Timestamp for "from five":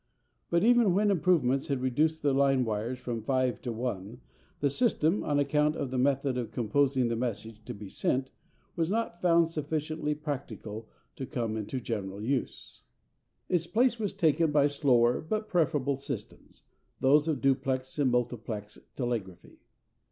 2.97-3.61